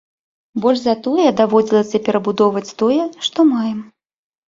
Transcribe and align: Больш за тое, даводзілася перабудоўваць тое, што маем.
Больш 0.63 0.81
за 0.85 0.95
тое, 1.09 1.27
даводзілася 1.43 2.03
перабудоўваць 2.09 2.67
тое, 2.83 3.01
што 3.31 3.39
маем. 3.55 3.79